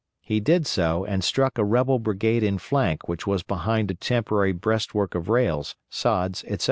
He 0.23 0.39
did 0.39 0.65
so 0.65 1.05
and 1.05 1.23
struck 1.23 1.59
a 1.59 1.63
rebel 1.63 1.99
brigade 1.99 2.41
in 2.41 2.57
flank 2.57 3.07
which 3.07 3.27
was 3.27 3.43
behind 3.43 3.91
a 3.91 3.93
temporary 3.93 4.51
breastwork 4.51 5.13
of 5.13 5.29
rails, 5.29 5.75
sods, 5.91 6.43
etc. 6.45 6.59